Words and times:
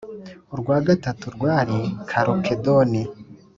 urwa 0.53 0.77
gatatu 0.87 1.25
rwari 1.35 1.77
kalukedoni, 2.09 3.01